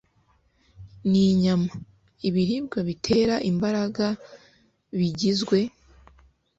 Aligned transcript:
n'inyama. 1.09 1.73
ibiribwa 2.27 2.79
bitera 2.87 3.35
imbaraga 3.51 4.05
bigizwe 4.97 5.57